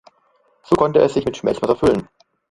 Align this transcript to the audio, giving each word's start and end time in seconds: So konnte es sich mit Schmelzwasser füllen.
So 0.63 0.75
konnte 0.75 0.97
es 1.03 1.13
sich 1.13 1.25
mit 1.25 1.37
Schmelzwasser 1.37 1.75
füllen. 1.75 2.07